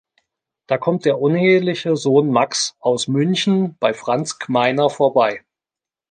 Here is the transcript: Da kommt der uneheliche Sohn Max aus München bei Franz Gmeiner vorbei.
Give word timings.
Da 0.65 0.79
kommt 0.79 1.05
der 1.05 1.19
uneheliche 1.21 1.95
Sohn 1.95 2.31
Max 2.31 2.75
aus 2.79 3.07
München 3.07 3.77
bei 3.79 3.93
Franz 3.93 4.39
Gmeiner 4.39 4.89
vorbei. 4.89 5.43